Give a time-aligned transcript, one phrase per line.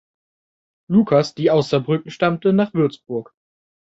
[0.89, 3.35] Lucas, die aus Saarbrücken stammte, nach Würzburg.